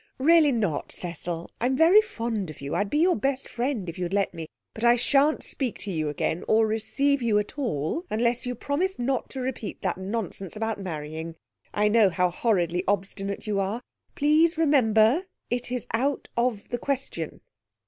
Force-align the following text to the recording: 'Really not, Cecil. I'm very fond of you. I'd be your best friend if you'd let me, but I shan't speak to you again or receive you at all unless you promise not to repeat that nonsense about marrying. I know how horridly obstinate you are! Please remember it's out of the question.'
'Really 0.17 0.51
not, 0.51 0.91
Cecil. 0.91 1.51
I'm 1.61 1.77
very 1.77 2.01
fond 2.01 2.49
of 2.49 2.59
you. 2.59 2.73
I'd 2.73 2.89
be 2.89 2.97
your 2.97 3.15
best 3.15 3.47
friend 3.47 3.87
if 3.87 3.99
you'd 3.99 4.15
let 4.15 4.33
me, 4.33 4.47
but 4.73 4.83
I 4.83 4.95
shan't 4.95 5.43
speak 5.43 5.77
to 5.81 5.91
you 5.91 6.09
again 6.09 6.43
or 6.47 6.65
receive 6.65 7.21
you 7.21 7.37
at 7.37 7.55
all 7.59 8.07
unless 8.09 8.43
you 8.43 8.55
promise 8.55 8.97
not 8.97 9.29
to 9.29 9.41
repeat 9.41 9.83
that 9.83 9.99
nonsense 9.99 10.55
about 10.55 10.81
marrying. 10.81 11.35
I 11.71 11.87
know 11.87 12.09
how 12.09 12.31
horridly 12.31 12.83
obstinate 12.87 13.45
you 13.45 13.59
are! 13.59 13.83
Please 14.15 14.57
remember 14.57 15.27
it's 15.51 15.85
out 15.93 16.29
of 16.35 16.69
the 16.69 16.79
question.' 16.79 17.41